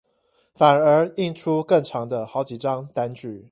[0.55, 3.47] 反而印出更長的好幾張單據